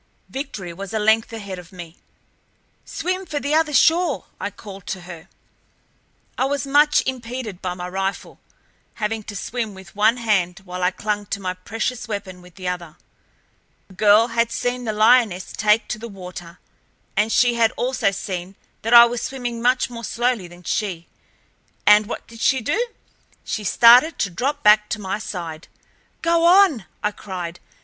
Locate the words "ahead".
1.31-1.59